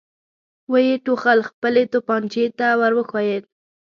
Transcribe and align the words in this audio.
ويې 0.71 0.95
ټوخل، 1.05 1.39
خپلې 1.49 1.83
توپانچې 1.93 2.45
ته 2.59 2.67
ور 2.79 2.91
وښويېد. 2.97 3.43